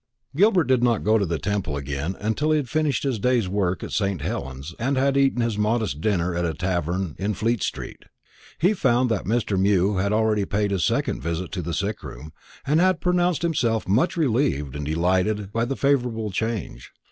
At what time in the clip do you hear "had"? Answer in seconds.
2.57-2.67, 4.97-5.15, 9.97-10.11, 12.79-12.99